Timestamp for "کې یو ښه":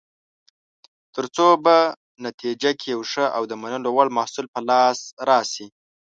2.79-3.25